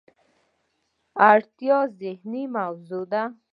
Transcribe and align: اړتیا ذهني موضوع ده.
اړتیا 1.31 1.79
ذهني 2.01 2.43
موضوع 2.55 3.03
ده. 3.11 3.23